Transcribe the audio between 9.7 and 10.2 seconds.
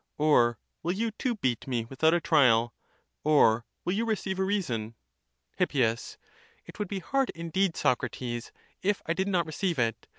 it.